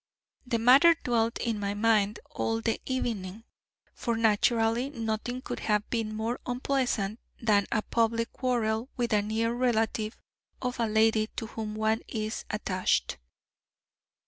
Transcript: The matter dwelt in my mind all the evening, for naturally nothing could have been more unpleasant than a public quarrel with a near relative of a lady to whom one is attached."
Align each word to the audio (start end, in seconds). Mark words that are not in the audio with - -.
The 0.47 0.57
matter 0.57 0.95
dwelt 1.03 1.37
in 1.37 1.59
my 1.59 1.75
mind 1.75 2.19
all 2.31 2.59
the 2.59 2.81
evening, 2.87 3.43
for 3.93 4.17
naturally 4.17 4.89
nothing 4.89 5.43
could 5.43 5.59
have 5.59 5.87
been 5.91 6.15
more 6.15 6.39
unpleasant 6.47 7.19
than 7.39 7.67
a 7.71 7.83
public 7.83 8.33
quarrel 8.33 8.89
with 8.97 9.13
a 9.13 9.21
near 9.21 9.53
relative 9.53 10.17
of 10.59 10.79
a 10.79 10.87
lady 10.87 11.27
to 11.35 11.45
whom 11.45 11.75
one 11.75 12.01
is 12.07 12.45
attached." 12.49 13.19